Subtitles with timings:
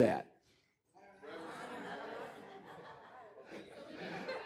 [0.00, 0.26] that?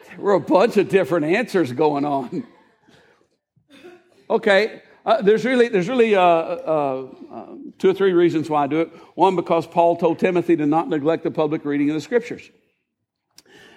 [0.08, 2.46] There were a bunch of different answers going on.
[4.29, 7.46] Okay, uh, there's really, there's really uh, uh, uh,
[7.79, 8.88] two or three reasons why I do it.
[9.14, 12.51] One, because Paul told Timothy to not neglect the public reading of the scriptures.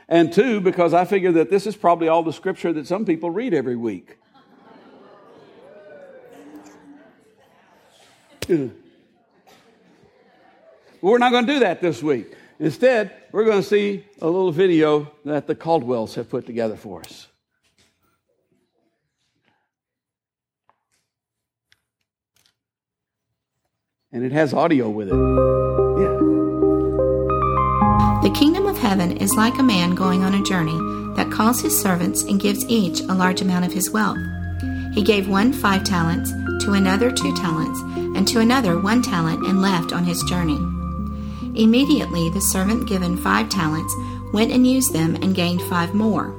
[0.09, 3.31] And two, because I figure that this is probably all the scripture that some people
[3.31, 4.17] read every week.
[11.02, 12.36] We're not going to do that this week.
[12.59, 17.02] Instead, we're going to see a little video that the Caldwells have put together for
[17.02, 17.27] us.
[24.11, 25.13] And it has audio with it.
[25.13, 26.17] Yeah.
[28.22, 30.77] The kingdom of heaven is like a man going on a journey
[31.16, 34.20] that calls his servants and gives each a large amount of his wealth.
[34.94, 36.31] He gave one five talents,
[36.66, 37.80] to another two talents,
[38.16, 40.59] and to another one talent, and left on his journey.
[41.55, 43.93] Immediately the servant given five talents
[44.31, 46.33] went and used them and gained five more.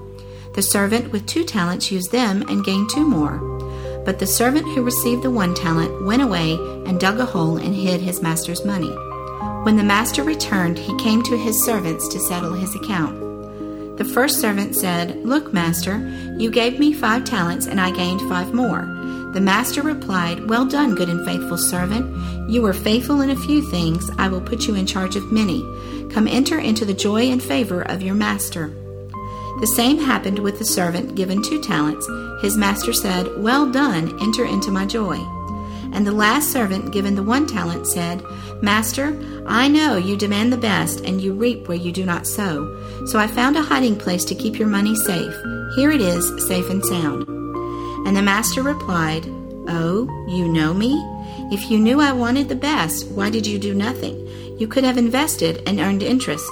[0.54, 3.38] The servant with two talents used them and gained two more.
[4.04, 6.54] But the servant who received the one talent went away
[6.86, 8.94] and dug a hole and hid his master's money.
[9.64, 13.22] When the master returned, he came to his servants to settle his account.
[13.98, 15.98] The first servant said, Look, master,
[16.36, 18.82] you gave me five talents, and I gained five more.
[19.33, 22.50] The master replied, Well done, good and faithful servant.
[22.50, 25.62] You were faithful in a few things, I will put you in charge of many.
[26.11, 28.69] Come enter into the joy and favor of your master.
[29.60, 32.06] The same happened with the servant given two talents.
[32.42, 35.16] His master said, Well done, enter into my joy.
[35.94, 38.22] And the last servant given the one talent said,
[38.62, 43.06] Master, I know you demand the best, and you reap where you do not sow.
[43.06, 45.34] So I found a hiding place to keep your money safe.
[45.75, 47.41] Here it is, safe and sound.
[48.06, 49.25] And the master replied,
[49.69, 50.95] Oh, you know me?
[51.53, 54.27] If you knew I wanted the best, why did you do nothing?
[54.59, 56.50] You could have invested and earned interest.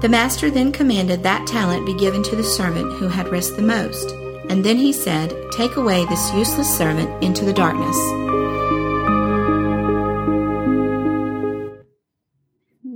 [0.00, 3.62] The master then commanded that talent be given to the servant who had risked the
[3.62, 4.10] most.
[4.50, 7.96] And then he said, Take away this useless servant into the darkness.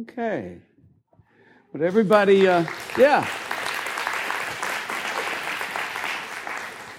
[0.03, 0.59] Okay.
[1.73, 2.65] But everybody, uh,
[2.99, 3.27] yeah.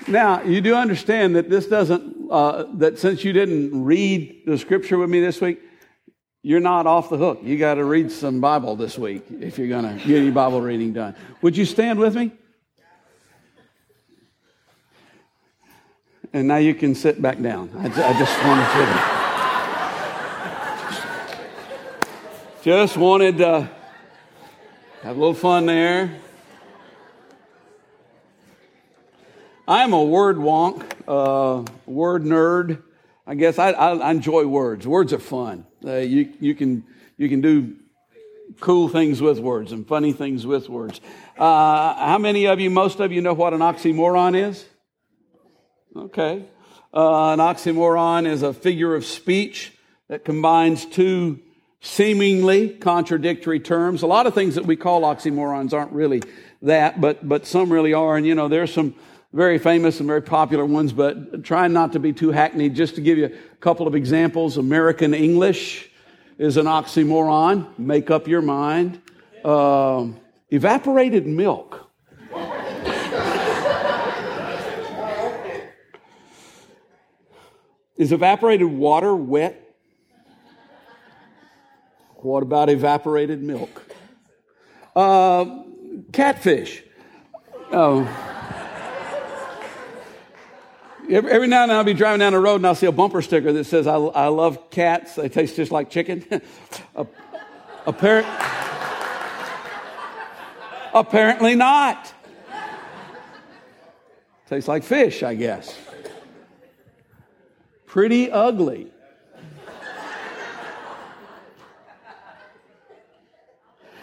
[0.10, 4.98] Now, you do understand that this doesn't, uh, that since you didn't read the scripture
[4.98, 5.62] with me this week,
[6.42, 7.42] you're not off the hook.
[7.44, 10.62] You got to read some Bible this week if you're going to get your Bible
[10.62, 11.16] reading done.
[11.44, 12.32] Would you stand with me?
[16.34, 17.70] And now you can sit back down.
[17.78, 19.20] I, I just wanted to.
[22.64, 23.70] Just wanted to
[25.04, 26.20] have a little fun there.
[29.70, 32.82] I'm a word wonk, uh, word nerd.
[33.28, 34.88] I guess I, I, enjoy words.
[34.88, 35.68] Words are fun.
[35.86, 36.84] Uh, you, you, can,
[37.18, 37.76] you can do
[38.62, 41.00] cool things with words and funny things with words.
[41.38, 44.66] Uh, how many of you, most of you, know what an oxymoron is?
[45.96, 46.46] Okay.
[46.92, 49.72] Uh, an oxymoron is a figure of speech
[50.08, 51.42] that combines two
[51.80, 54.02] seemingly contradictory terms.
[54.02, 56.24] A lot of things that we call oxymorons aren't really
[56.64, 58.18] that, but, but some really are.
[58.18, 58.96] And, you know, there's some
[59.32, 62.76] very famous and very popular ones, but trying not to be too hackneyed.
[62.76, 65.90] Just to give you a couple of examples, American English
[66.38, 67.78] is an oxymoron.
[67.78, 69.02] Make up your mind.
[69.44, 70.08] Uh,
[70.50, 71.86] evaporated milk.
[77.98, 79.66] is evaporated water wet?
[82.16, 83.86] What about evaporated milk?
[84.96, 85.64] Uh,
[86.12, 86.84] catfish.
[87.72, 88.08] Oh.
[91.12, 93.24] Every, now and then I'll be driving down the road and I'll see a bumper
[93.24, 95.16] sticker that says, I, I love cats.
[95.16, 96.22] They taste just like chicken.
[97.88, 98.26] Appar-
[100.94, 102.14] apparently not.
[104.48, 105.76] Tastes like fish, I guess.
[107.88, 108.92] Pretty ugly.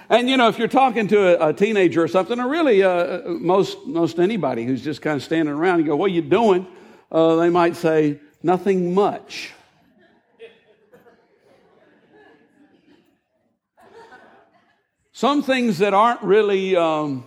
[0.08, 3.22] And you know, if you're talking to a, a teenager or something, or really uh,
[3.26, 6.64] most most anybody who's just kind of standing around, you go, "What are you doing?"
[7.16, 9.54] Uh, they might say, "Nothing much."
[15.12, 17.24] Some things that aren't really um,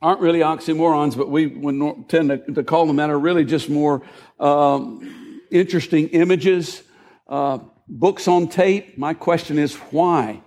[0.00, 3.70] aren't really oxymorons, but we would tend to, to, call them that are really just
[3.70, 4.02] more
[4.40, 6.82] um, interesting images.
[7.28, 8.98] Uh, books on tape.
[8.98, 10.42] My question is why?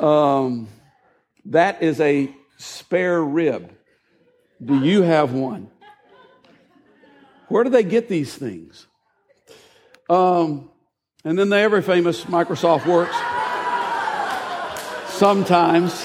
[0.00, 0.68] Um,
[1.44, 3.70] that is a spare rib.
[4.64, 5.68] Do you have one?
[7.54, 8.88] Where do they get these things?
[10.10, 10.70] Um,
[11.24, 13.14] and then the ever famous Microsoft Works.
[15.16, 16.04] sometimes.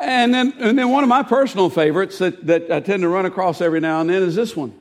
[0.00, 3.26] And then, and then one of my personal favorites that, that I tend to run
[3.26, 4.79] across every now and then is this one.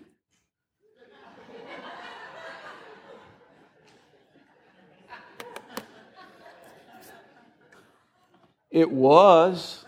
[8.72, 9.84] It was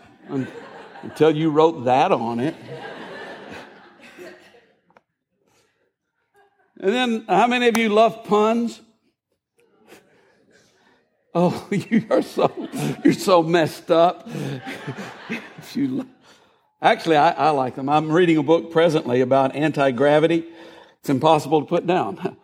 [1.02, 2.54] until you wrote that on it.
[6.80, 8.80] And then, how many of you love puns?
[11.32, 12.50] Oh, you are so
[13.04, 14.28] you're so messed up.
[15.74, 16.08] you,
[16.80, 17.88] actually, I, I like them.
[17.88, 20.44] I'm reading a book presently about anti gravity.
[20.98, 22.36] It's impossible to put down.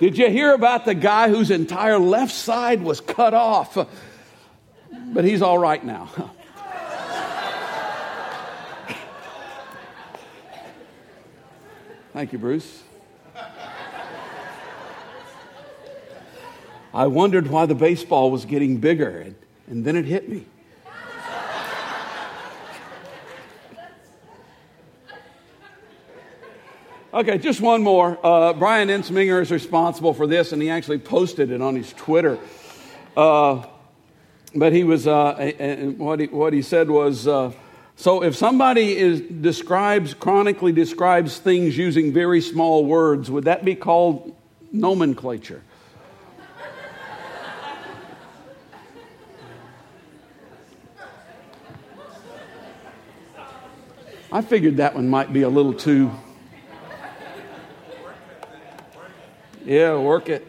[0.00, 3.76] Did you hear about the guy whose entire left side was cut off?
[5.12, 6.08] But he's all right now.
[12.12, 12.84] Thank you, Bruce.
[16.94, 19.34] I wondered why the baseball was getting bigger, and,
[19.68, 20.46] and then it hit me.
[27.12, 28.18] Okay, just one more.
[28.22, 32.38] Uh, Brian Ensminger is responsible for this, and he actually posted it on his Twitter.
[33.16, 33.64] Uh,
[34.54, 37.52] but he was, uh, what, he, what he said was, uh,
[37.96, 43.74] so if somebody is, describes, chronically describes things using very small words, would that be
[43.74, 44.36] called
[44.70, 45.62] nomenclature?
[54.30, 56.10] I figured that one might be a little too.
[59.64, 60.46] Yeah, work it.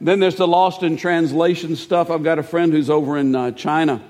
[0.00, 2.10] then there's the lost in translation stuff.
[2.10, 4.02] I've got a friend who's over in uh, China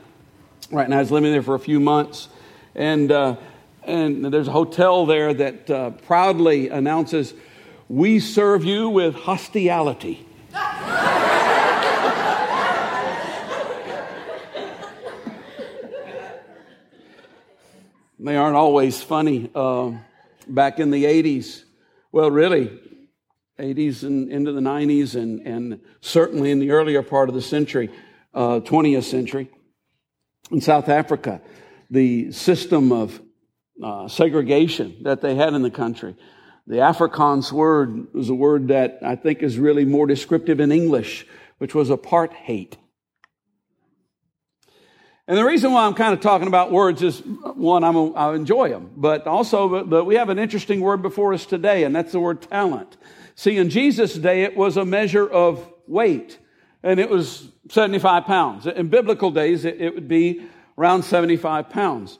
[0.71, 0.99] right now.
[1.01, 2.29] He's living there for a few months.
[2.75, 3.37] And, uh,
[3.83, 7.35] and there's a hotel there that uh, proudly announces,
[7.89, 10.27] We serve you with hospitality.
[18.19, 19.51] they aren't always funny.
[19.55, 19.93] Uh,
[20.47, 21.65] back in the 80s,
[22.15, 22.71] well, really,
[23.59, 27.91] 80s and into the 90s, and, and certainly in the earlier part of the century,
[28.33, 29.51] 20th uh, century,
[30.53, 31.41] in South Africa,
[31.91, 33.21] the system of
[33.83, 36.15] uh, segregation that they had in the country.
[36.69, 41.27] The Afrikaans word was a word that I think is really more descriptive in English,
[41.59, 42.75] which was apartheid.
[45.27, 48.35] And the reason why I'm kind of talking about words is one, I'm a, I
[48.35, 52.13] enjoy them, but also but we have an interesting word before us today, and that's
[52.13, 52.97] the word talent.
[53.35, 56.39] See, in Jesus' day, it was a measure of weight
[56.85, 58.67] and it was 75 pounds.
[58.67, 60.45] In biblical days, it, it would be
[60.77, 62.19] around 75 pounds.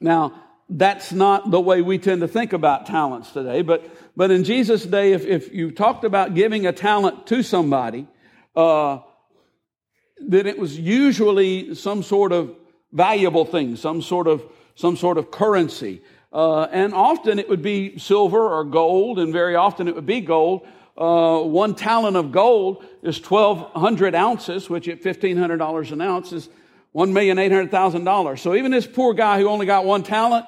[0.00, 3.84] Now, that's not the way we tend to think about talents today, but,
[4.16, 8.08] but in Jesus' day, if, if you talked about giving a talent to somebody,
[8.56, 9.00] uh,
[10.30, 12.54] then it was usually some sort of
[12.92, 14.42] valuable thing, some sort of,
[14.74, 16.02] some sort of currency.
[16.32, 20.20] Uh, and often it would be silver or gold, and very often it would be
[20.20, 20.66] gold
[20.96, 26.48] uh, one talent of gold is 1,200 ounces, which at $1,500 an ounce is
[26.94, 28.38] $1,800,000.
[28.38, 30.46] So even this poor guy who only got one talent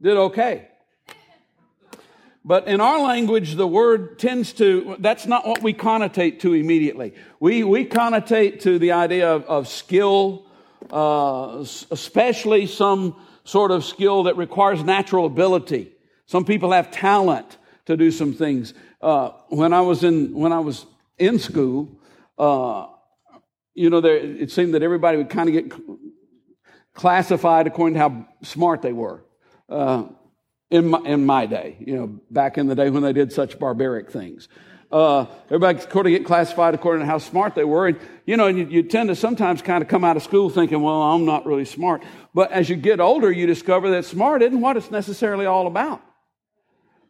[0.00, 0.68] did okay.
[2.44, 7.14] But in our language, the word tends to, that's not what we connotate to immediately.
[7.40, 10.46] We, we connotate to the idea of, of skill,
[10.90, 15.92] uh, especially some sort of skill that requires natural ability.
[16.26, 18.74] Some people have talent to do some things.
[19.00, 20.86] Uh, when I was in when I was
[21.18, 21.98] in school,
[22.38, 22.86] uh,
[23.74, 25.80] you know, there, it seemed that everybody would kind of get
[26.94, 29.24] classified according to how smart they were.
[30.70, 33.58] In my, in my day, you know, back in the day when they did such
[33.58, 34.48] barbaric things.
[34.90, 37.88] Uh, everybody sort of get classified according to how smart they were.
[37.88, 40.80] And, you know, you, you, tend to sometimes kind of come out of school thinking,
[40.82, 42.04] well, I'm not really smart.
[42.32, 46.00] But as you get older, you discover that smart isn't what it's necessarily all about.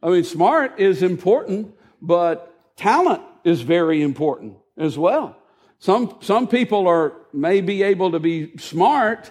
[0.02, 5.36] I mean, smart is important, but talent is very important as well.
[5.78, 9.30] Some, some people are, may be able to be smart,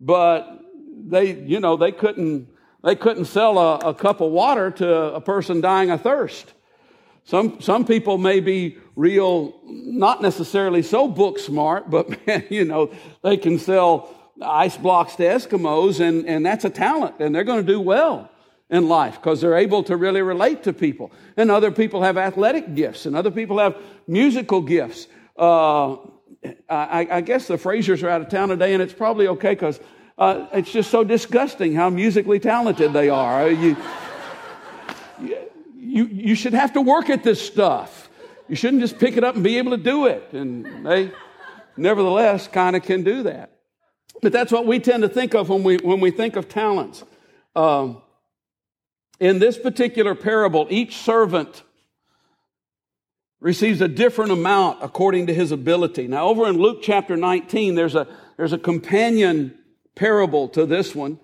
[0.00, 2.48] but they, you know, they couldn't,
[2.82, 6.52] they couldn't sell a, a cup of water to a person dying of thirst.
[7.24, 12.90] Some, some people may be real, not necessarily so book smart, but man, you know,
[13.22, 17.64] they can sell ice blocks to Eskimos and, and that's a talent and they're going
[17.64, 18.30] to do well
[18.70, 21.10] in life because they're able to really relate to people.
[21.36, 25.06] And other people have athletic gifts, and other people have musical gifts.
[25.36, 25.96] Uh,
[26.68, 29.80] I, I, guess the Frasers are out of town today, and it's probably okay because
[30.18, 33.48] uh, it's just so disgusting how musically talented they are.
[33.48, 33.76] You,
[35.76, 38.10] you, you should have to work at this stuff.
[38.48, 40.32] You shouldn't just pick it up and be able to do it.
[40.32, 41.12] And they,
[41.76, 43.52] nevertheless, kind of can do that.
[44.20, 47.04] But that's what we tend to think of when we, when we think of talents.
[47.54, 48.02] Um,
[49.20, 51.62] in this particular parable, each servant
[53.40, 56.08] receives a different amount according to his ability.
[56.08, 59.56] Now, over in Luke chapter 19, there's a, there's a companion
[59.98, 61.18] parable to this one.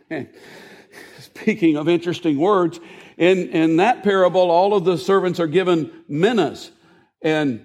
[1.21, 2.81] Speaking of interesting words,
[3.17, 6.71] in, in that parable, all of the servants are given minas.
[7.23, 7.65] And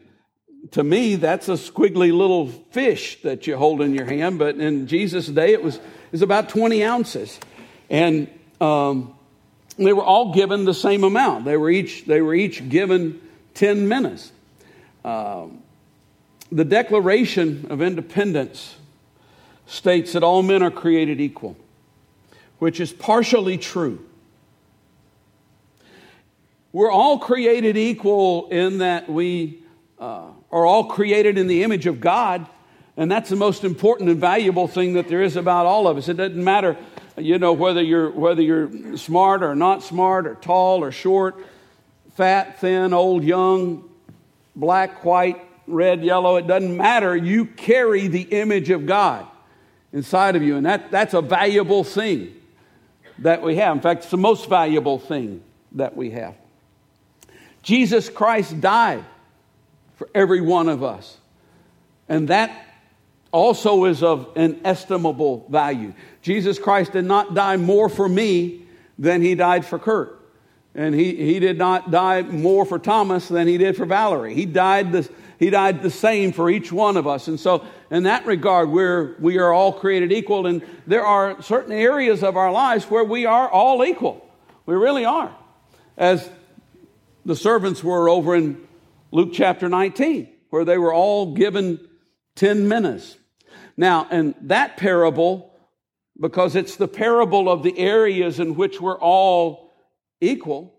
[0.71, 4.37] to me, that's a squiggly little fish that you hold in your hand.
[4.37, 7.39] But in Jesus' day, it was, it was about 20 ounces.
[7.89, 8.29] And
[8.61, 9.15] um,
[9.77, 11.45] they were all given the same amount.
[11.45, 13.19] They were each, they were each given
[13.55, 14.31] 10 minas.
[15.03, 15.63] Um,
[16.51, 18.75] the Declaration of Independence
[19.69, 21.55] states that all men are created equal,
[22.57, 24.03] which is partially true.
[26.73, 29.59] We're all created equal in that we
[29.99, 32.47] uh, are all created in the image of God,
[32.97, 36.09] and that's the most important and valuable thing that there is about all of us.
[36.09, 36.75] It doesn't matter,
[37.15, 41.43] you know, whether you're whether you're smart or not smart, or tall or short,
[42.15, 43.87] fat, thin, old, young,
[44.55, 46.37] black, white, red, yellow.
[46.37, 47.15] It doesn't matter.
[47.15, 49.27] You carry the image of God
[49.93, 52.35] inside of you, and that, that's a valuable thing
[53.19, 53.75] that we have.
[53.75, 55.43] In fact, it's the most valuable thing
[55.73, 56.35] that we have.
[57.61, 59.03] Jesus Christ died
[59.95, 61.17] for every one of us.
[62.07, 62.51] And that
[63.31, 65.93] also is of inestimable value.
[66.21, 68.63] Jesus Christ did not die more for me
[68.97, 70.15] than he died for Kurt.
[70.73, 74.33] And he, he did not die more for Thomas than he did for Valerie.
[74.33, 77.29] He died, the, he died the same for each one of us.
[77.29, 80.45] And so, in that regard, we're, we are all created equal.
[80.45, 84.29] And there are certain areas of our lives where we are all equal.
[84.65, 85.33] We really are.
[85.97, 86.29] As
[87.23, 88.67] the servants were over in
[89.11, 91.79] Luke chapter 19, where they were all given
[92.35, 93.17] 10 minas.
[93.77, 95.53] Now, in that parable,
[96.19, 99.73] because it's the parable of the areas in which we're all
[100.19, 100.75] equal,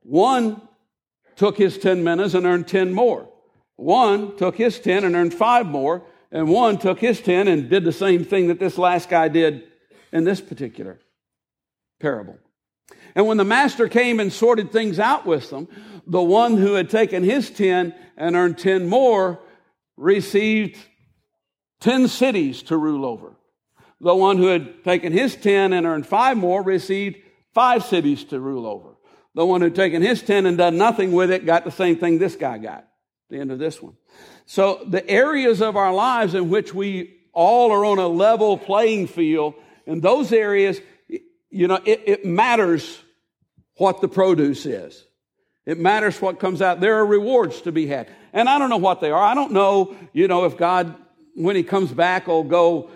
[0.00, 0.62] one
[1.36, 3.28] took his 10 minas and earned 10 more.
[3.76, 6.02] One took his 10 and earned five more.
[6.30, 9.64] And one took his 10 and did the same thing that this last guy did
[10.12, 10.98] in this particular
[12.00, 12.38] parable.
[13.14, 15.68] And when the master came and sorted things out with them,
[16.06, 19.40] the one who had taken his 10 and earned 10 more
[19.96, 20.76] received
[21.80, 23.36] 10 cities to rule over.
[24.00, 27.18] The one who had taken his 10 and earned five more received
[27.52, 28.93] five cities to rule over.
[29.34, 31.96] The one who had taken his 10 and done nothing with it got the same
[31.96, 32.86] thing this guy got,
[33.30, 33.94] the end of this one.
[34.46, 39.08] So the areas of our lives in which we all are on a level playing
[39.08, 39.54] field,
[39.86, 40.80] in those areas,
[41.50, 43.00] you know, it, it matters
[43.76, 45.04] what the produce is.
[45.66, 46.80] It matters what comes out.
[46.80, 48.08] There are rewards to be had.
[48.32, 49.22] And I don't know what they are.
[49.22, 50.94] I don't know, you know, if God,
[51.34, 52.90] when he comes back, will go,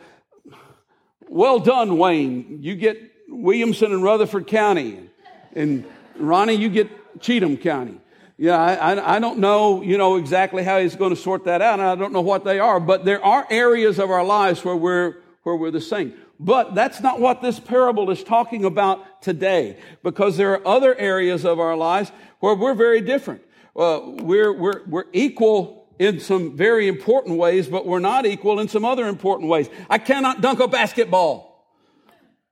[1.28, 2.58] well done, Wayne.
[2.62, 5.08] You get Williamson and Rutherford County.
[5.54, 5.84] And
[6.20, 8.00] Ronnie, you get Cheatham County.
[8.36, 11.80] Yeah, I, I, don't know, you know, exactly how he's going to sort that out.
[11.80, 14.76] And I don't know what they are, but there are areas of our lives where
[14.76, 16.14] we're, where we're the same.
[16.38, 21.44] But that's not what this parable is talking about today, because there are other areas
[21.44, 23.42] of our lives where we're very different.
[23.74, 28.68] Uh, we're, we're, we're equal in some very important ways, but we're not equal in
[28.68, 29.68] some other important ways.
[29.90, 31.66] I cannot dunk a basketball.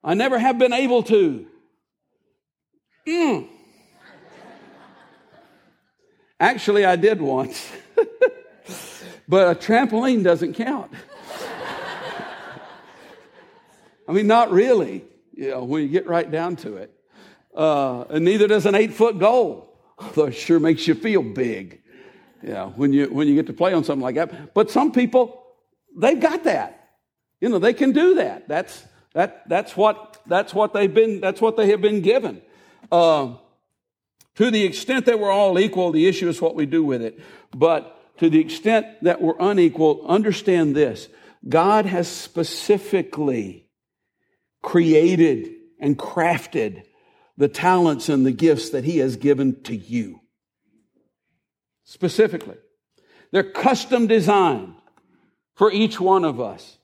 [0.02, 1.46] I never have been able to.
[3.06, 3.48] Mm.
[6.38, 7.70] Actually, I did once.
[9.28, 10.92] but a trampoline doesn't count.
[14.08, 16.92] I mean, not really, you know, when you get right down to it.
[17.54, 21.80] Uh, and neither does an eight foot goal, although it sure makes you feel big,
[22.42, 24.52] yeah, when you, when you get to play on something like that.
[24.52, 25.42] But some people,
[25.96, 26.90] they've got that.
[27.40, 28.46] You know, they can do that.
[28.46, 32.42] That's, that, that's what, that's what they've been, that's what they have been given.
[32.92, 33.36] Uh,
[34.36, 37.18] to the extent that we're all equal, the issue is what we do with it.
[37.54, 41.08] But to the extent that we're unequal, understand this.
[41.48, 43.68] God has specifically
[44.62, 46.82] created and crafted
[47.36, 50.20] the talents and the gifts that He has given to you.
[51.84, 52.56] Specifically,
[53.30, 54.74] they're custom designed
[55.54, 56.78] for each one of us.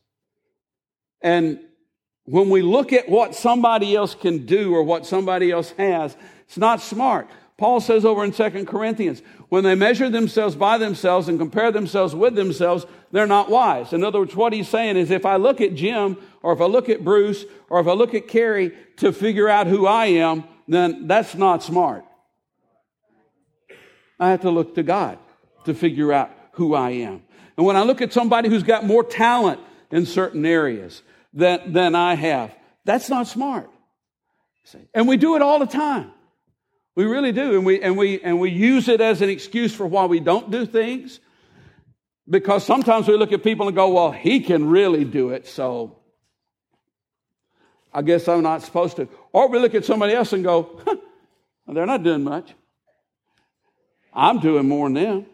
[1.21, 1.61] And
[2.25, 6.17] when we look at what somebody else can do or what somebody else has,
[6.47, 7.29] it's not smart.
[7.63, 12.13] Paul says over in 2 Corinthians, when they measure themselves by themselves and compare themselves
[12.13, 13.93] with themselves, they're not wise.
[13.93, 16.65] In other words, what he's saying is if I look at Jim or if I
[16.65, 20.43] look at Bruce or if I look at Carrie to figure out who I am,
[20.67, 22.05] then that's not smart.
[24.19, 25.21] I have to look to God
[25.65, 27.23] to figure out who I am.
[27.57, 29.61] And when I look at somebody who's got more talent
[29.93, 31.01] in certain areas
[31.33, 32.53] than, than I have,
[32.85, 33.71] that's not smart.
[34.93, 36.11] And we do it all the time.
[36.95, 37.57] We really do.
[37.57, 40.51] And we, and we, and we use it as an excuse for why we don't
[40.51, 41.21] do things.
[42.29, 45.99] Because sometimes we look at people and go, well, he can really do it, so
[47.93, 49.09] I guess I'm not supposed to.
[49.33, 50.97] Or we look at somebody else and go, huh,
[51.67, 52.55] they're not doing much.
[54.15, 55.27] I'm doing more than them.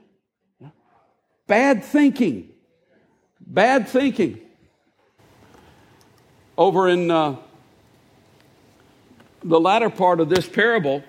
[1.46, 2.50] Bad thinking.
[3.40, 4.40] Bad thinking.
[6.56, 7.36] Over in uh,
[9.44, 11.02] the latter part of this parable,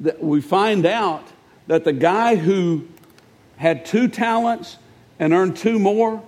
[0.00, 1.26] that we find out
[1.66, 2.86] that the guy who
[3.56, 4.78] had two talents
[5.18, 6.22] and earned two more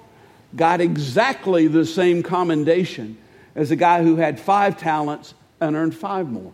[0.55, 3.17] got exactly the same commendation
[3.55, 6.53] as the guy who had five talents and earned five more.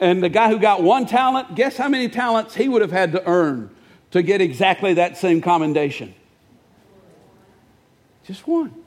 [0.00, 3.12] And the guy who got one talent, guess how many talents he would have had
[3.12, 3.70] to earn
[4.12, 6.14] to get exactly that same commendation?
[8.24, 8.77] Just one.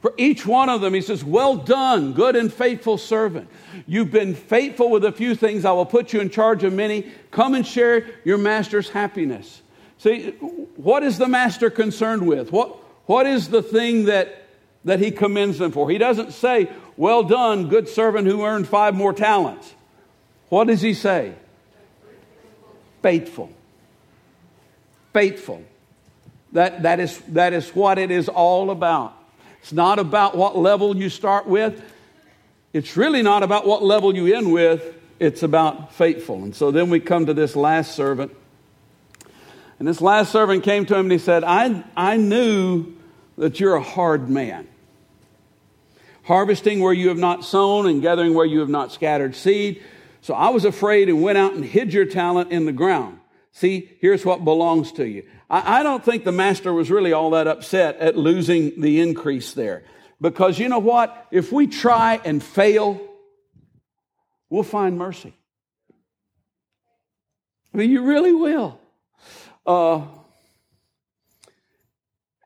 [0.00, 3.48] For each one of them, he says, Well done, good and faithful servant.
[3.86, 5.64] You've been faithful with a few things.
[5.64, 7.10] I will put you in charge of many.
[7.30, 9.62] Come and share your master's happiness.
[9.98, 10.30] See,
[10.76, 12.52] what is the master concerned with?
[12.52, 12.76] What,
[13.06, 14.46] what is the thing that,
[14.84, 15.90] that he commends them for?
[15.90, 19.74] He doesn't say, Well done, good servant who earned five more talents.
[20.48, 21.34] What does he say?
[23.02, 23.50] Faithful.
[25.12, 25.64] Faithful.
[26.52, 29.16] That, that, is, that is what it is all about.
[29.60, 31.82] It's not about what level you start with.
[32.72, 34.94] It's really not about what level you end with.
[35.18, 36.42] It's about faithful.
[36.42, 38.32] And so then we come to this last servant.
[39.78, 42.94] And this last servant came to him and he said, I, I knew
[43.38, 44.68] that you're a hard man.
[46.24, 49.82] Harvesting where you have not sown and gathering where you have not scattered seed.
[50.22, 53.20] So I was afraid and went out and hid your talent in the ground.
[53.52, 55.22] See, here's what belongs to you.
[55.48, 59.54] I, I don't think the master was really all that upset at losing the increase
[59.54, 59.84] there.
[60.20, 61.26] Because you know what?
[61.30, 63.00] If we try and fail,
[64.48, 65.34] we'll find mercy.
[67.74, 68.80] I mean, you really will.
[69.66, 70.06] Uh,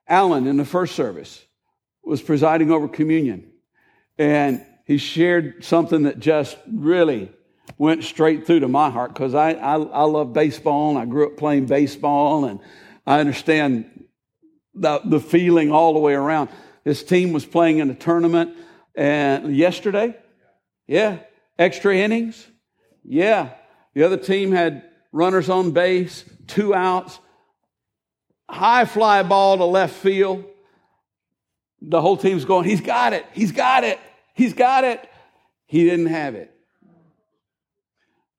[0.08, 1.44] Alan, in the first service,
[2.02, 3.52] was presiding over communion.
[4.18, 7.30] And he shared something that just really
[7.78, 11.26] went straight through to my heart because I, I, I, love baseball and I grew
[11.26, 12.58] up playing baseball and
[13.06, 14.04] I understand
[14.74, 16.50] the, the feeling all the way around.
[16.84, 18.56] His team was playing in a tournament
[18.94, 20.16] and yesterday,
[20.86, 21.18] yeah,
[21.58, 22.46] extra innings,
[23.04, 23.50] yeah.
[23.94, 27.18] The other team had runners on base, two outs,
[28.48, 30.44] high fly ball to left field.
[31.80, 33.98] The whole team's going, he's got it, he's got it,
[34.34, 35.08] he's got it.
[35.66, 36.52] He didn't have it.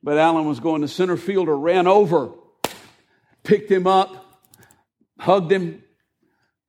[0.03, 2.31] But Alan was going to center fielder, ran over,
[3.43, 4.20] picked him up,
[5.21, 5.83] hugged him.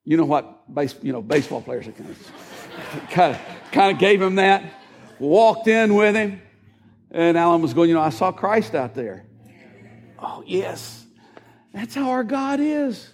[0.05, 3.41] You know what base, you know, baseball players are kind of, kind of,
[3.73, 4.63] kind of gave him that,
[5.19, 6.43] walked in with him,
[7.11, 9.25] and Alan was going, you know, I saw Christ out there.
[10.19, 11.07] Oh, yes.
[11.73, 13.09] That's how our God is.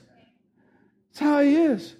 [1.10, 1.94] That's how he is.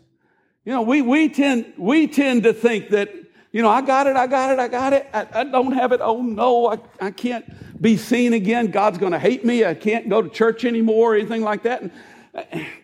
[0.65, 3.13] You know, we, we tend, we tend to think that,
[3.53, 5.07] you know, I got it, I got it, I got it.
[5.13, 6.01] I, I don't have it.
[6.03, 7.45] Oh no, I, I can't
[7.81, 8.71] be seen again.
[8.71, 9.65] God's going to hate me.
[9.65, 11.83] I can't go to church anymore or anything like that.
[11.83, 11.93] And,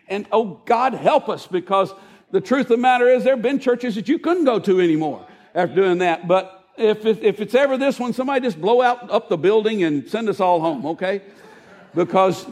[0.07, 1.93] and oh, God help us because
[2.31, 4.79] the truth of the matter is there have been churches that you couldn't go to
[4.79, 6.27] anymore after doing that.
[6.27, 9.83] But if, it, if it's ever this one, somebody just blow out up the building
[9.83, 11.21] and send us all home, okay?
[11.93, 12.45] Because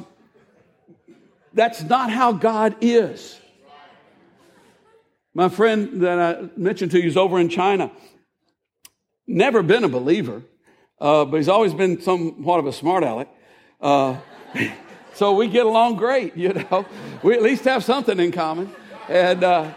[1.53, 3.39] that's not how God is.
[5.33, 7.91] My friend that I mentioned to you is over in China.
[9.27, 10.43] Never been a believer
[11.03, 13.27] uh, but he's always been somewhat of a smart aleck.
[13.81, 14.17] Uh,
[15.13, 16.85] so we get along great, you know.
[17.21, 18.73] We at least have something in common.
[19.09, 19.71] And, uh,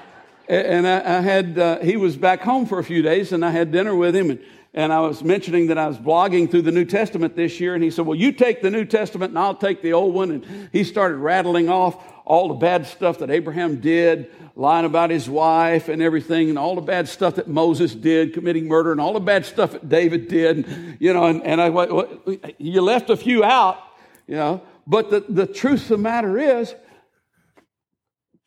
[0.49, 3.51] and I, I had, uh, he was back home for a few days, and I
[3.51, 4.41] had dinner with him, and,
[4.73, 7.83] and I was mentioning that I was blogging through the New Testament this year, and
[7.83, 10.31] he said, Well, you take the New Testament, and I'll take the old one.
[10.31, 11.97] And he started rattling off
[12.27, 16.75] all the bad stuff that Abraham did, lying about his wife and everything, and all
[16.75, 20.29] the bad stuff that Moses did, committing murder, and all the bad stuff that David
[20.29, 23.79] did, And, you know, and, and I, you left a few out,
[24.27, 26.75] you know, but the, the truth of the matter is,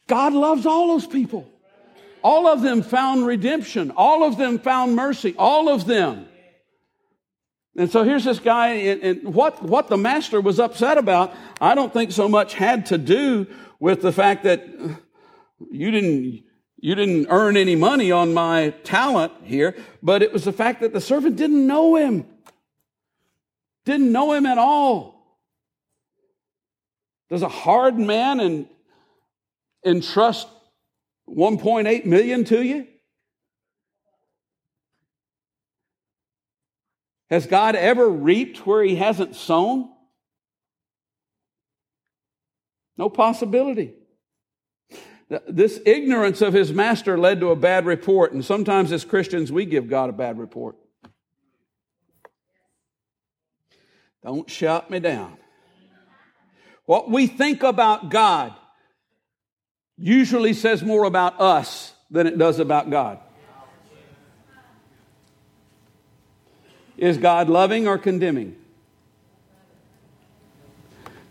[0.08, 1.47] God loves all those people.
[2.23, 3.91] All of them found redemption.
[3.91, 5.36] All of them found mercy.
[5.38, 6.28] All of them.
[7.75, 11.75] And so here's this guy, and, and what, what the master was upset about, I
[11.75, 13.47] don't think so much had to do
[13.80, 14.67] with the fact that
[15.71, 16.43] you didn't,
[16.78, 20.91] you didn't earn any money on my talent here, but it was the fact that
[20.91, 22.25] the servant didn't know him.
[23.86, 25.18] Didn't know him at all.
[27.29, 28.67] Does a hard man and
[29.85, 30.47] entrust
[31.29, 32.87] 1.8 million to you?
[37.29, 39.89] Has God ever reaped where he hasn't sown?
[42.97, 43.93] No possibility.
[45.47, 49.65] This ignorance of his master led to a bad report, and sometimes as Christians we
[49.65, 50.75] give God a bad report.
[54.23, 55.38] Don't shut me down.
[56.89, 58.52] What we think about God
[59.95, 63.19] usually says more about us than it does about God.
[66.97, 68.56] Is God loving or condemning?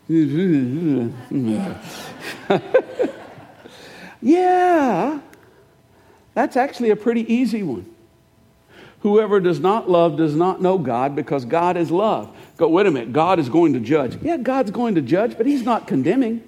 [4.22, 5.18] yeah,
[6.34, 7.92] that's actually a pretty easy one.
[9.00, 12.32] Whoever does not love does not know God because God is love.
[12.58, 14.18] Go, wait a minute, God is going to judge.
[14.20, 16.42] Yeah, God's going to judge, but He's not condemning.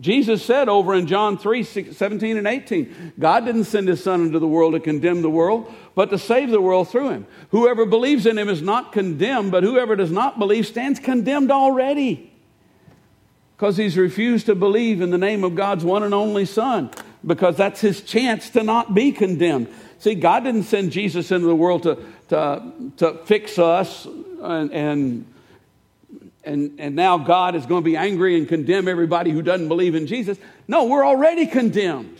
[0.00, 4.38] Jesus said over in John 3 17 and 18, God didn't send his Son into
[4.38, 7.26] the world to condemn the world, but to save the world through him.
[7.50, 12.32] Whoever believes in him is not condemned, but whoever does not believe stands condemned already.
[13.56, 16.90] Because he's refused to believe in the name of God's one and only Son,
[17.24, 19.68] because that's his chance to not be condemned.
[19.98, 21.96] See, God didn't send Jesus into the world to,
[22.32, 22.62] to,
[22.96, 25.26] to fix us and, and
[26.44, 29.94] and, and now God is going to be angry and condemn everybody who doesn't believe
[29.94, 30.38] in Jesus.
[30.66, 32.18] No, we're already condemned.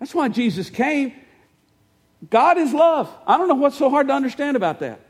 [0.00, 1.12] That's why Jesus came.
[2.30, 3.08] God is love.
[3.28, 5.00] I don't know what's so hard to understand about that.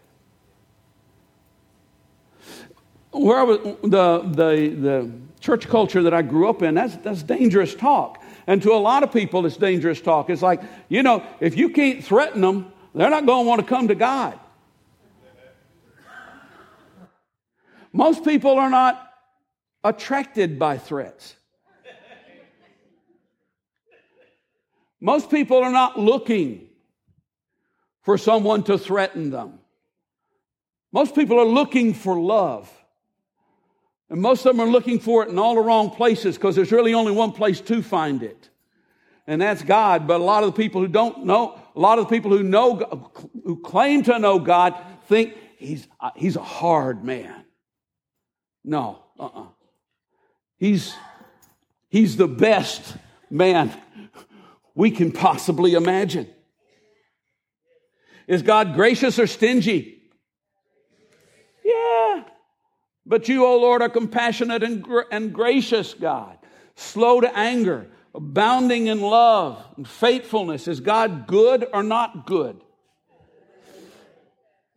[3.13, 7.23] Where I was, the, the, the church culture that I grew up in, that's, that's
[7.23, 8.23] dangerous talk.
[8.47, 10.29] And to a lot of people, it's dangerous talk.
[10.29, 13.67] It's like, you know, if you can't threaten them, they're not going to want to
[13.67, 14.39] come to God.
[17.93, 19.13] Most people are not
[19.83, 21.35] attracted by threats.
[25.01, 26.69] Most people are not looking
[28.03, 29.59] for someone to threaten them.
[30.93, 32.73] Most people are looking for love.
[34.11, 36.73] And most of them are looking for it in all the wrong places because there's
[36.73, 38.49] really only one place to find it.
[39.27, 40.07] And that's God.
[40.07, 42.43] But a lot of the people who don't know, a lot of the people who
[42.43, 43.11] know,
[43.45, 44.75] who claim to know God
[45.07, 47.45] think he's, uh, he's a hard man.
[48.65, 49.47] No, uh-uh.
[50.57, 50.95] He's,
[51.89, 52.97] he's the best
[53.31, 53.73] man
[54.75, 56.29] we can possibly imagine.
[58.27, 60.03] Is God gracious or stingy?
[61.65, 62.25] Yeah.
[63.07, 66.39] But you, O Lord, are compassionate and, and gracious, God,
[66.77, 70.67] slow to anger, abounding in love and faithfulness.
[70.67, 72.61] Is God good or not good?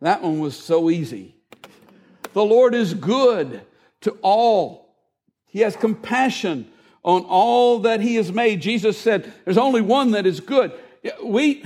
[0.00, 1.34] That one was so easy.
[2.34, 3.62] The Lord is good
[4.02, 4.94] to all.
[5.46, 6.70] He has compassion
[7.02, 8.62] on all that he has made.
[8.62, 10.72] Jesus said, there's only one that is good.
[11.20, 11.64] We,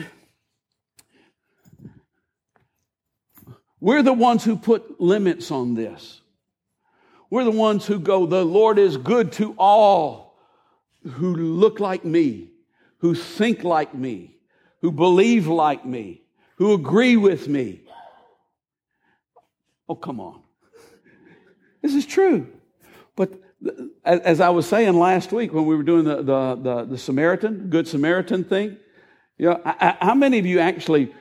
[3.81, 6.23] we're the ones who put limits on this.
[7.29, 10.26] We're the ones who go, the Lord is good to all
[11.09, 12.51] who look like me,
[12.99, 14.37] who think like me,
[14.83, 16.23] who believe like me,
[16.57, 17.83] who agree with me.
[19.89, 20.43] Oh, come on.
[21.83, 22.49] This is true.
[23.15, 23.33] But
[24.05, 27.69] as I was saying last week when we were doing the, the, the, the Samaritan,
[27.71, 28.77] Good Samaritan thing,
[29.39, 31.15] you know, how many of you actually,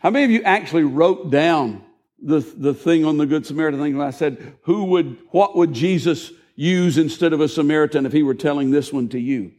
[0.00, 1.82] how many of you actually wrote down
[2.22, 5.72] the, the thing on the Good Samaritan thing when I said, who would, what would
[5.72, 9.52] Jesus use instead of a Samaritan if he were telling this one to you?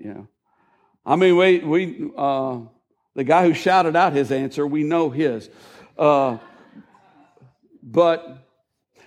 [0.00, 0.22] Yeah.
[1.04, 2.60] I mean, we, we, uh,
[3.14, 5.48] the guy who shouted out his answer, we know his.
[5.96, 6.38] Uh,
[7.82, 8.46] but,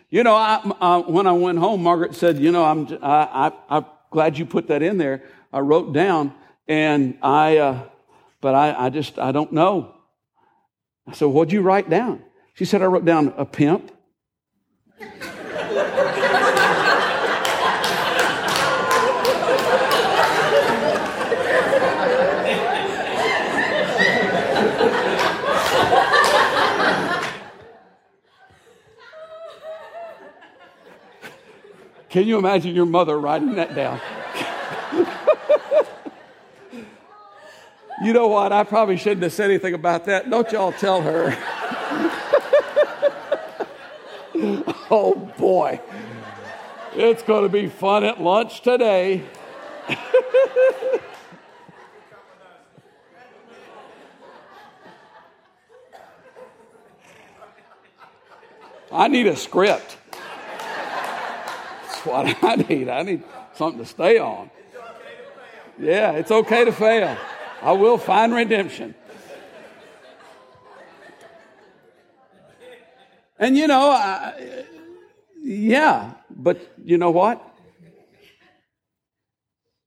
[0.09, 3.85] you know, I, I, when I went home, Margaret said, you know, I'm, I, am
[4.11, 5.23] glad you put that in there.
[5.51, 6.33] I wrote down
[6.67, 7.83] and I, uh,
[8.41, 9.95] but I, I just, I don't know.
[11.07, 12.23] I said, what'd you write down?
[12.53, 13.91] She said, I wrote down a pimp.
[32.09, 34.01] Can you imagine your mother writing that down?
[38.01, 38.53] You know what?
[38.53, 40.29] I probably shouldn't have said anything about that.
[40.29, 41.37] Don't y'all tell her.
[44.89, 45.81] oh boy.
[46.95, 49.23] It's going to be fun at lunch today.
[58.91, 59.98] I need a script.
[62.05, 62.89] What I need.
[62.89, 64.49] I need something to stay on.
[65.77, 67.17] Yeah, it's okay to fail.
[67.61, 68.95] I will find redemption.
[73.37, 74.65] And you know, I,
[75.41, 77.41] yeah, but you know what?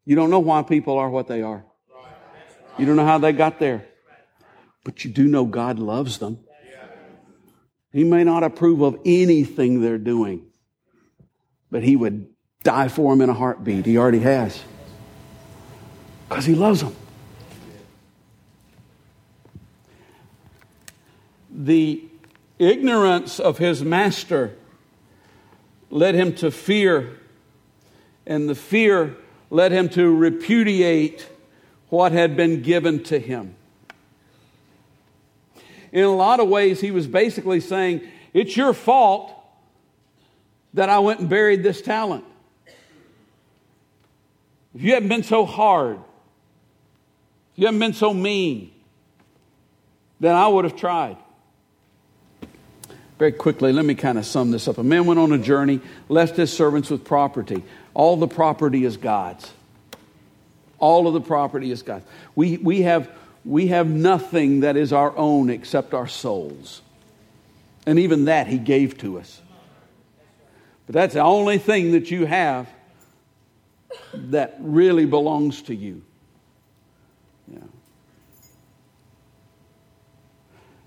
[0.05, 1.65] You don't know why people are what they are.
[2.79, 3.87] You don't know how they got there.
[4.85, 6.41] But you do know God loves them.
[7.93, 10.47] He may not approve of anything they're doing,
[11.73, 12.29] but He would
[12.63, 13.87] die for them in a heartbeat.
[13.87, 14.63] He already has.
[16.29, 16.95] Because He loves them.
[21.51, 22.05] The
[22.59, 24.57] ignorance of his master
[25.91, 27.19] led him to fear,
[28.27, 29.17] and the fear
[29.51, 31.29] led him to repudiate
[31.89, 33.55] what had been given to him.
[35.93, 38.01] In a lot of ways, he was basically saying,
[38.33, 39.42] It's your fault
[40.75, 42.25] that I went and buried this talent.
[44.75, 48.73] If you hadn't been so hard, if you hadn't been so mean,
[50.21, 51.17] then I would have tried.
[53.19, 54.79] Very quickly, let me kind of sum this up.
[54.79, 57.63] A man went on a journey, left his servants with property.
[57.95, 59.53] All the property is God's.
[60.79, 62.05] All of the property is God's.
[62.35, 63.11] We, we, have,
[63.45, 66.83] we have nothing that is our own except our souls.
[67.87, 69.41] And even that he gave to us.
[70.87, 72.69] But that's the only thing that you have
[74.15, 76.03] that really belongs to you.
[77.49, 77.59] Yeah.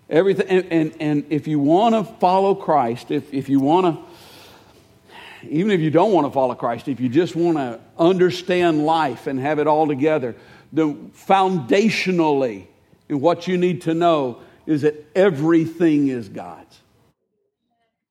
[0.09, 5.47] Everything, and, and, and if you want to follow Christ, if, if you want to,
[5.49, 9.27] even if you don't want to follow Christ, if you just want to understand life
[9.27, 10.35] and have it all together,
[10.73, 10.93] the
[11.27, 12.67] foundationally,
[13.09, 16.79] and what you need to know is that everything is God's.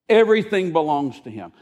[0.08, 1.52] Everything belongs to Him.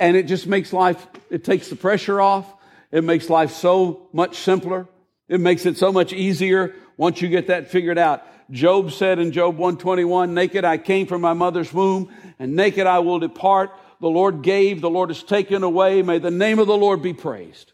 [0.00, 2.52] And it just makes life, it takes the pressure off.
[2.90, 4.88] It makes life so much simpler.
[5.28, 8.24] It makes it so much easier once you get that figured out.
[8.50, 12.98] Job said in Job 121, naked I came from my mother's womb and naked I
[12.98, 13.70] will depart.
[14.00, 16.02] The Lord gave, the Lord has taken away.
[16.02, 17.72] May the name of the Lord be praised.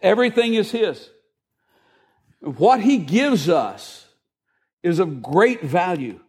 [0.00, 1.10] Everything is His.
[2.40, 4.06] What He gives us
[4.82, 6.20] is of great value.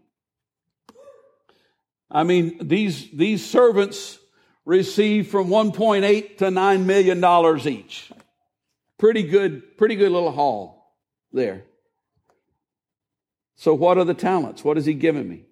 [2.11, 4.17] I mean, these, these servants
[4.65, 8.11] received from 1.8 to 9 million dollars each.
[8.97, 10.93] Pretty good, pretty good little haul
[11.31, 11.63] there.
[13.55, 14.63] So, what are the talents?
[14.63, 15.45] What has He given me?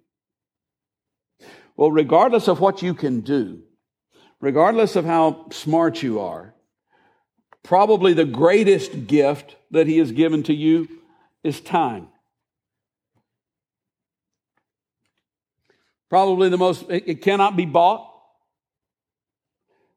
[1.76, 3.63] Well, regardless of what you can do,
[4.41, 6.56] regardless of how smart you are,
[7.63, 10.88] probably the greatest gift that He has given to you
[11.43, 12.08] is time.
[16.10, 18.13] Probably the most, it cannot be bought.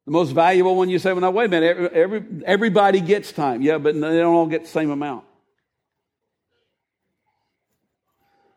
[0.06, 3.62] The most valuable one you say, well, now, wait a minute, every, everybody gets time.
[3.62, 5.24] Yeah, but they don't all get the same amount.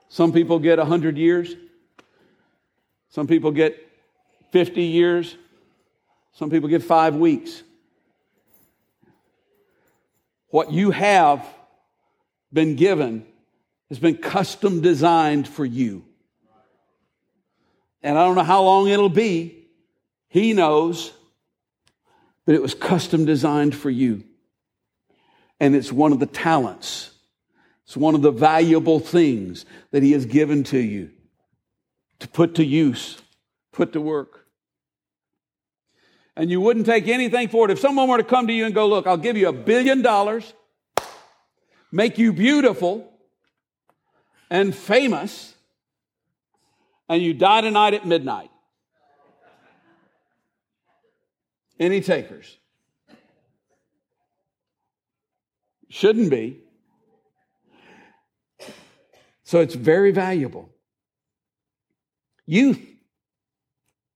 [0.10, 1.56] Some people get 100 years.
[3.10, 3.78] Some people get
[4.52, 5.36] 50 years.
[6.34, 7.62] Some people get five weeks.
[10.50, 11.48] What you have
[12.52, 13.26] been given
[13.90, 16.04] has been custom designed for you.
[18.04, 19.66] And I don't know how long it'll be.
[20.28, 21.12] He knows.
[22.46, 24.24] But it was custom designed for you.
[25.60, 27.14] And it's one of the talents
[27.86, 31.12] it's one of the valuable things that He has given to you
[32.20, 33.22] to put to use,
[33.72, 34.48] put to work.
[36.36, 37.72] And you wouldn't take anything for it.
[37.72, 40.02] If someone were to come to you and go, Look, I'll give you a billion
[40.02, 40.54] dollars,
[41.92, 43.12] make you beautiful
[44.50, 45.53] and famous,
[47.14, 48.50] and you die tonight at midnight.
[51.80, 52.58] Any takers?
[55.90, 56.62] Shouldn't be.
[59.44, 60.72] So it's very valuable.
[62.48, 62.82] Youth.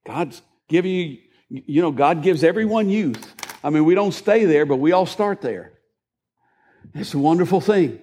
[0.03, 1.17] God's giving you,
[1.49, 3.31] you know, God gives everyone youth.
[3.63, 5.73] I mean, we don't stay there, but we all start there.
[6.95, 7.99] It's a wonderful thing.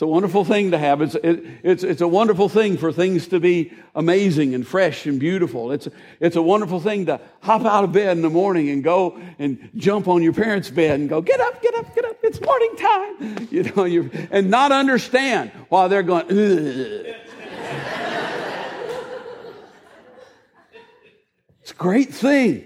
[0.00, 1.02] It's a wonderful thing to have.
[1.02, 5.20] It's, it, it's, it's a wonderful thing for things to be amazing and fresh and
[5.20, 5.72] beautiful.
[5.72, 5.88] It's,
[6.20, 9.68] it's a wonderful thing to hop out of bed in the morning and go and
[9.76, 12.16] jump on your parents' bed and go, get up, get up, get up.
[12.22, 13.48] It's morning time.
[13.50, 17.14] You know, you and not understand why they're going, Ugh.
[21.60, 22.64] It's a great thing.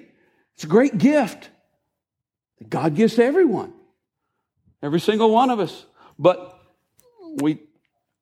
[0.55, 1.51] It's a great gift
[2.61, 3.73] that God gives to everyone.
[4.85, 5.85] Every single one of us.
[6.17, 6.54] But
[7.41, 7.59] we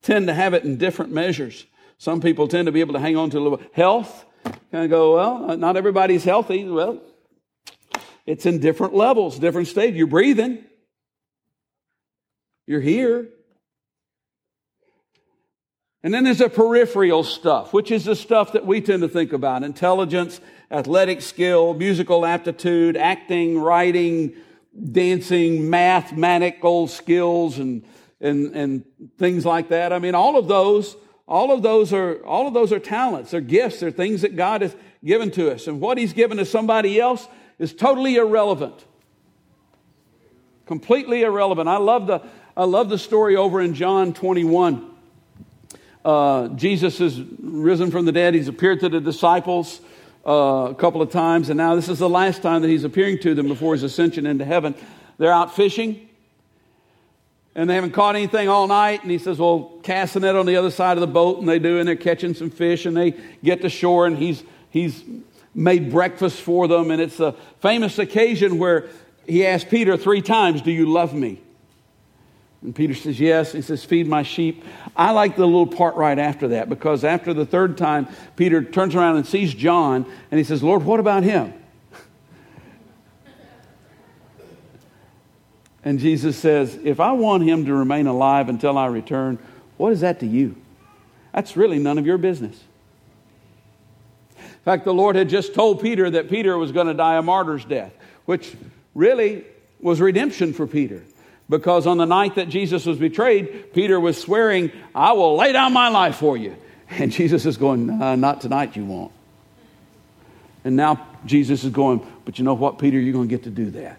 [0.03, 1.64] tend to have it in different measures.
[1.98, 4.25] Some people tend to be able to hang on to a little health.
[4.44, 6.64] Kind of go, well, uh, not everybody's healthy.
[6.64, 7.01] Well,
[8.27, 9.94] it's in different levels, different stage.
[9.94, 10.64] You're breathing.
[12.66, 13.29] You're here.
[16.05, 19.33] And then there's the peripheral stuff, which is the stuff that we tend to think
[19.33, 24.35] about intelligence, athletic skill, musical aptitude, acting, writing,
[24.90, 27.85] dancing, mathematical skills, and
[28.22, 28.85] and, and
[29.18, 29.92] things like that.
[29.92, 33.40] I mean, all of those, all of those are, all of those are talents, they're
[33.40, 35.66] gifts, they're things that God has given to us.
[35.66, 37.26] And what He's given to somebody else
[37.58, 38.85] is totally irrelevant.
[40.66, 41.68] Completely irrelevant.
[41.68, 42.22] I love the,
[42.56, 44.90] I love the story over in John 21.
[46.04, 48.35] Uh, Jesus is risen from the dead.
[48.35, 49.80] He's appeared to the disciples
[50.26, 53.18] uh, a couple of times, and now this is the last time that he's appearing
[53.20, 54.74] to them before his ascension into heaven.
[55.18, 56.08] They're out fishing,
[57.55, 59.03] and they haven't caught anything all night.
[59.03, 61.38] And he says, Well, cast a net on the other side of the boat.
[61.38, 62.87] And they do, and they're catching some fish.
[62.87, 65.03] And they get to shore, and he's, he's
[65.55, 66.91] made breakfast for them.
[66.91, 68.88] And it's a famous occasion where
[69.27, 71.41] he asked Peter three times, Do you love me?
[72.62, 73.53] And Peter says, Yes.
[73.53, 74.65] He says, Feed my sheep.
[74.97, 78.95] I like the little part right after that because after the third time, Peter turns
[78.95, 81.53] around and sees John and he says, Lord, what about him?
[85.85, 89.38] And Jesus says, If I want him to remain alive until I return,
[89.77, 90.57] what is that to you?
[91.33, 92.59] That's really none of your business.
[94.38, 97.23] In fact, the Lord had just told Peter that Peter was going to die a
[97.23, 97.92] martyr's death,
[98.27, 98.55] which
[98.95, 99.45] really
[99.81, 101.03] was redemption for Peter.
[101.49, 105.73] Because on the night that Jesus was betrayed, Peter was swearing, I will lay down
[105.73, 106.57] my life for you.
[106.88, 107.87] And Jesus is going,
[108.21, 109.12] Not tonight, you won't.
[110.64, 113.01] And now Jesus is going, But you know what, Peter?
[113.01, 113.99] You're going to get to do that.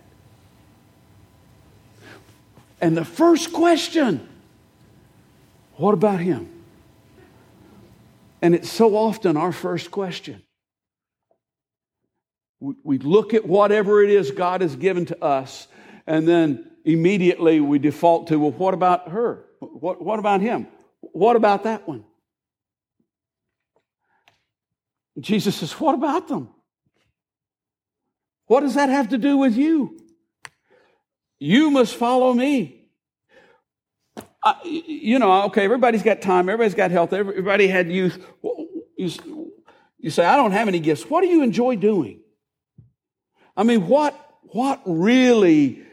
[2.84, 4.28] And the first question,
[5.78, 6.50] what about him?
[8.41, 10.43] And it's so often our first question.
[12.60, 15.69] We look at whatever it is God has given to us,
[16.06, 19.46] and then immediately we default to, well, what about her?
[19.60, 20.67] What, what about him?
[21.00, 22.04] What about that one?
[25.22, 26.50] Jesus says, What about them?
[28.48, 30.03] What does that have to do with you?
[31.43, 32.86] You must follow me.
[34.41, 38.25] I, you know, okay, everybody's got time, everybody's got health, everybody had youth.
[38.95, 39.51] You,
[39.99, 41.03] you say, I don't have any gifts.
[41.03, 42.21] What do you enjoy doing?
[43.58, 45.84] I mean, what, what really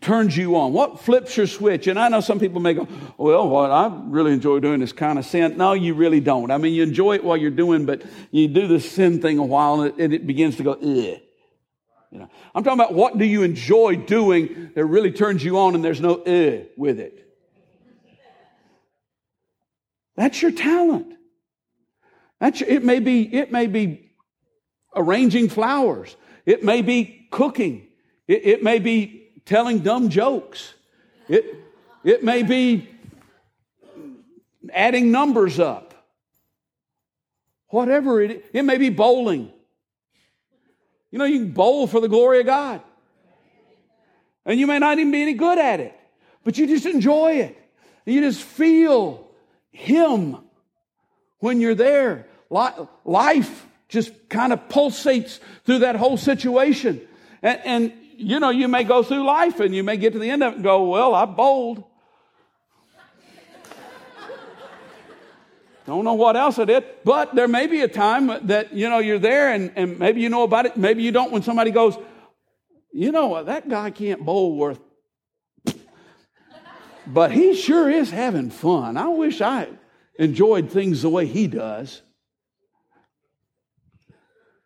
[0.00, 0.72] turns you on?
[0.72, 1.86] What flips your switch?
[1.86, 5.18] And I know some people may go, well, what I really enjoy doing is kind
[5.18, 5.58] of sin.
[5.58, 6.50] No, you really don't.
[6.50, 9.44] I mean, you enjoy it while you're doing, but you do the sin thing a
[9.44, 11.20] while and it, and it begins to go.
[12.12, 15.74] You know, I'm talking about what do you enjoy doing that really turns you on
[15.74, 17.26] and there's no eh with it.
[20.14, 21.14] That's your talent.
[22.38, 24.12] That's your, it may be it may be
[24.94, 26.14] arranging flowers.
[26.44, 27.88] It may be cooking.
[28.28, 30.74] It, it may be telling dumb jokes.
[31.30, 31.56] It
[32.04, 32.90] it may be
[34.70, 35.94] adding numbers up.
[37.68, 39.50] Whatever it it may be bowling.
[41.12, 42.80] You know, you can bowl for the glory of God.
[44.44, 45.94] And you may not even be any good at it,
[46.42, 47.56] but you just enjoy it.
[48.04, 49.28] You just feel
[49.70, 50.38] Him
[51.38, 52.26] when you're there.
[52.50, 57.00] Life just kind of pulsates through that whole situation.
[57.42, 60.30] And, and, you know, you may go through life and you may get to the
[60.30, 61.84] end of it and go, well, I bowled.
[65.84, 68.98] Don't know what else I did, but there may be a time that, you know,
[68.98, 70.76] you're there and, and maybe you know about it.
[70.76, 71.96] Maybe you don't when somebody goes,
[72.92, 74.80] you know, what, that guy can't bowl worth,
[77.06, 78.96] but he sure is having fun.
[78.96, 79.68] I wish I
[80.18, 82.02] enjoyed things the way he does.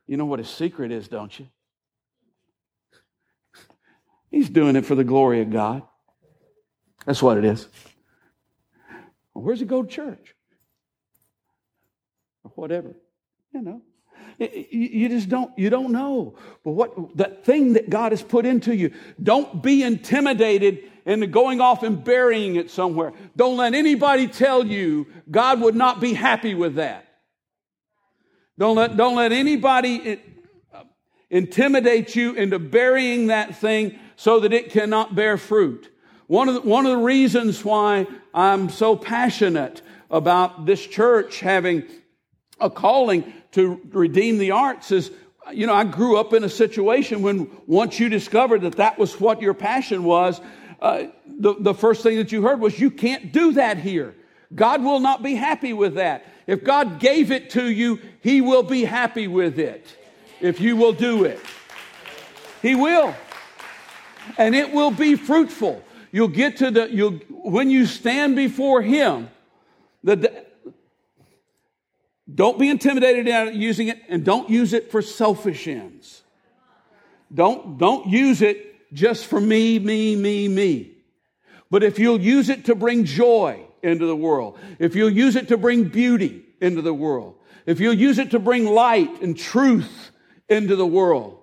[0.07, 1.49] You know what his secret is, don't you?
[4.31, 5.83] He's doing it for the glory of God.
[7.07, 7.69] That's what it is.
[9.33, 10.36] Where's he go to church?
[12.47, 12.97] Or whatever.
[13.53, 13.83] You know.
[14.39, 16.37] You just don't, you don't know.
[16.63, 18.93] But what, that thing that God has put into you,
[19.23, 23.13] don't be intimidated into going off and burying it somewhere.
[23.35, 27.07] Don't let anybody tell you God would not be happy with that.
[28.59, 30.21] Don't let, don't let anybody
[30.75, 30.83] uh,
[31.31, 35.91] intimidate you into burying that thing so that it cannot bear fruit.
[36.27, 41.85] One of the, one of the reasons why I'm so passionate about this church having
[42.61, 45.11] a calling to redeem the arts is,
[45.53, 49.21] you know, I grew up in a situation when once you discovered that that was
[49.21, 50.41] what your passion was,
[50.81, 54.15] uh, the, the first thing that you heard was, you can't do that here.
[54.55, 56.27] God will not be happy with that.
[56.47, 59.87] If God gave it to you, He will be happy with it
[60.41, 61.41] if you will do it.
[62.63, 63.15] He will.
[64.39, 65.83] And it will be fruitful.
[66.13, 69.29] You'll get to the, you'll, when you stand before Him,
[70.03, 70.46] the,
[72.33, 76.23] don't be intimidated out using it and don't use it for selfish ends.
[77.33, 80.93] Don't, don't use it just for me, me, me, me.
[81.71, 85.49] But if you'll use it to bring joy into the world, if you'll use it
[85.49, 87.35] to bring beauty into the world,
[87.67, 90.11] if you'll use it to bring light and truth
[90.49, 91.39] into the world,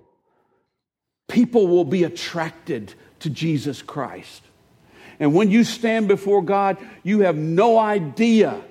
[1.28, 4.44] people will be attracted to Jesus Christ.
[5.20, 8.62] And when you stand before God, you have no idea,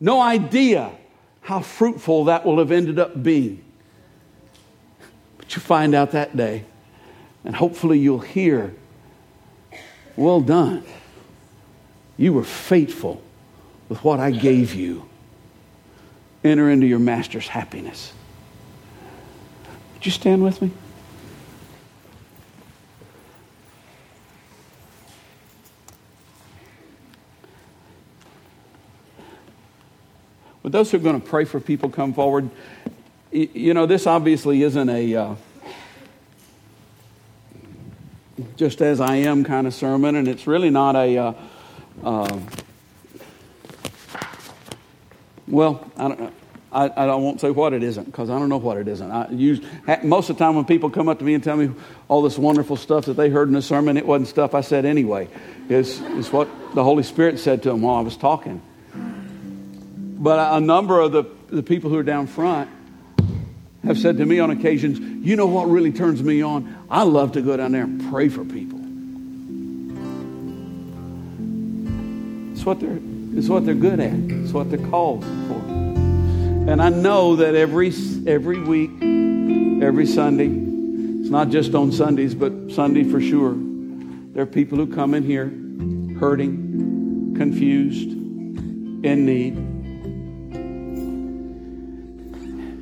[0.00, 0.90] no idea
[1.42, 3.62] how fruitful that will have ended up being.
[5.36, 6.64] But you find out that day,
[7.44, 8.74] and hopefully you'll hear,
[10.16, 10.84] Well done.
[12.16, 13.22] You were faithful
[13.88, 15.08] with what I gave you.
[16.44, 18.12] Enter into your master's happiness.
[19.94, 20.70] Would you stand with me?
[30.70, 32.50] Those who are going to pray for people come forward.
[33.32, 35.34] You know, this obviously isn't a uh,
[38.56, 41.18] just as I am kind of sermon, and it's really not a.
[41.18, 41.32] Uh,
[42.04, 42.40] uh,
[45.46, 46.34] well, I don't.
[46.72, 49.10] I, I won't say what it isn't because I don't know what it isn't.
[49.10, 49.60] I use,
[50.04, 51.70] most of the time when people come up to me and tell me
[52.06, 54.84] all this wonderful stuff that they heard in the sermon, it wasn't stuff I said
[54.84, 55.28] anyway.
[55.68, 58.62] It's, it's what the Holy Spirit said to them while I was talking.
[60.20, 62.68] But a number of the, the people who are down front
[63.84, 66.76] have said to me on occasions, you know what really turns me on?
[66.90, 68.78] I love to go down there and pray for people.
[72.52, 72.98] It's what they're,
[73.34, 74.12] it's what they're good at.
[74.12, 75.58] It's what they're called for.
[76.70, 77.90] And I know that every,
[78.26, 78.90] every week,
[79.82, 80.48] every Sunday,
[81.22, 85.22] it's not just on Sundays, but Sunday for sure, there are people who come in
[85.22, 85.46] here
[86.20, 88.10] hurting, confused,
[89.02, 89.69] in need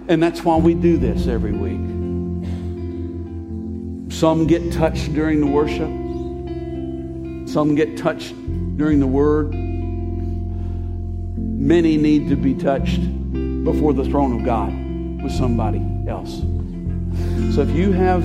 [0.08, 1.80] And that's why we do this every week.
[4.10, 5.90] Some get touched during the worship,
[7.48, 8.34] some get touched
[8.78, 9.52] during the word.
[11.36, 13.00] Many need to be touched
[13.64, 14.72] before the throne of God
[15.22, 16.38] with somebody else.
[17.54, 18.24] So if you have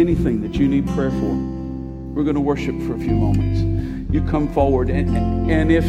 [0.00, 1.34] anything that you need prayer for,
[2.12, 3.60] we're going to worship for a few moments.
[4.12, 5.84] You come forward, and, and if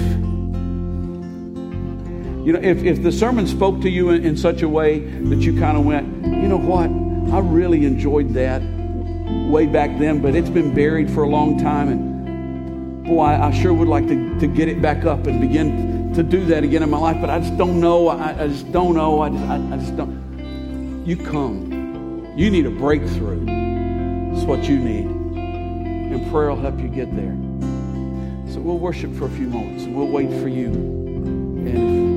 [2.48, 5.40] you know, if, if the sermon spoke to you in, in such a way that
[5.40, 6.90] you kind of went, you know what,
[7.34, 8.62] I really enjoyed that
[9.52, 11.90] way back then, but it's been buried for a long time.
[11.90, 16.14] And boy, I, I sure would like to, to get it back up and begin
[16.14, 18.08] to do that again in my life, but I just don't know.
[18.08, 19.20] I, I just don't know.
[19.20, 21.04] I just, I, I just don't.
[21.06, 22.34] You come.
[22.38, 23.44] You need a breakthrough.
[24.34, 25.06] It's what you need.
[25.06, 27.36] And prayer will help you get there.
[28.54, 30.68] So we'll worship for a few moments and we'll wait for you.
[30.68, 32.17] And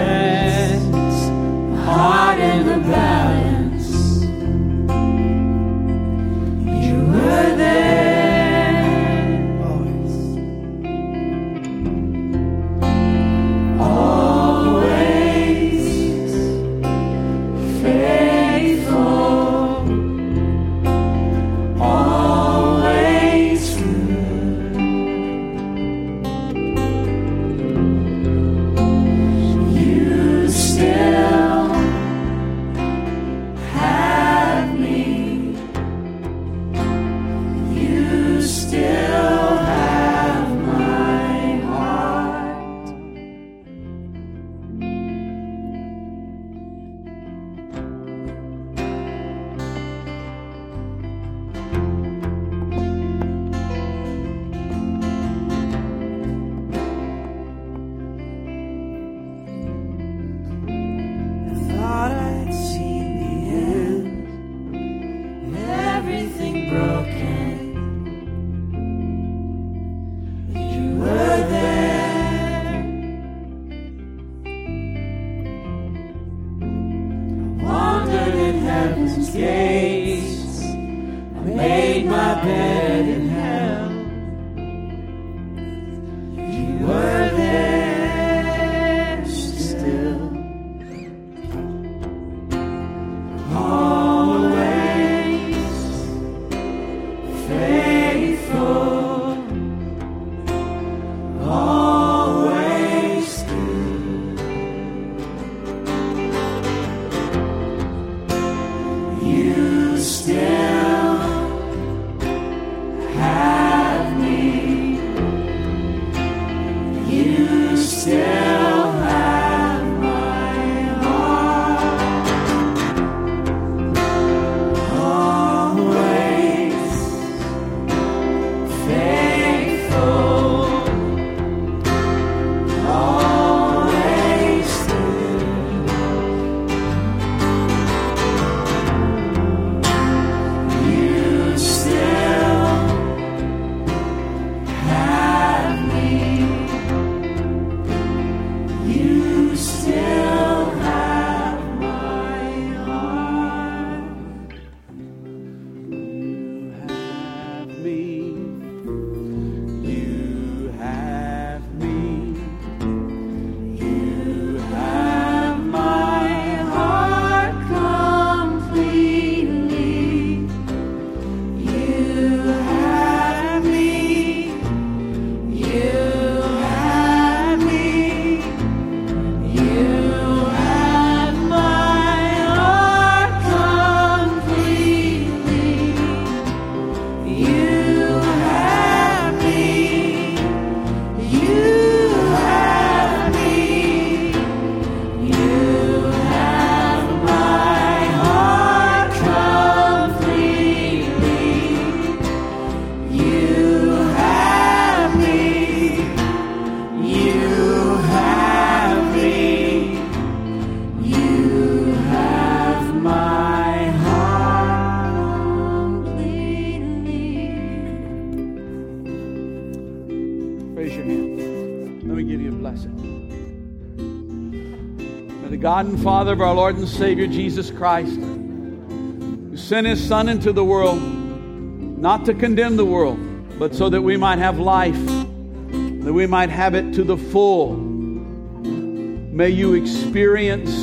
[226.03, 230.99] Father of our Lord and Savior Jesus Christ, who sent his Son into the world,
[230.99, 233.19] not to condemn the world,
[233.59, 237.75] but so that we might have life, that we might have it to the full.
[237.75, 240.73] May you experience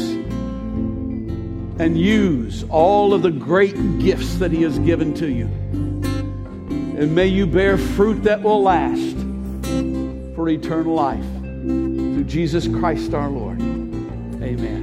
[1.81, 5.47] and use all of the great gifts that he has given to you.
[6.97, 9.17] And may you bear fruit that will last
[10.37, 11.27] for eternal life.
[11.43, 13.61] Through Jesus Christ our Lord.
[13.61, 14.78] Amen.